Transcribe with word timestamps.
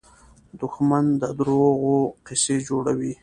دښمن 0.59 1.05
د 1.21 1.23
دروغو 1.39 1.97
قصې 2.25 2.55
جوړوي 2.67 3.13